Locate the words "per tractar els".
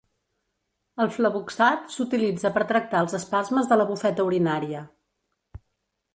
2.57-3.15